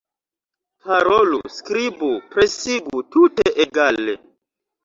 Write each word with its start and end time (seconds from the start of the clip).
Parolu, 0.85 1.41
skribu, 1.57 2.09
presigu; 2.33 3.05
tute 3.17 3.49
egale. 3.67 4.19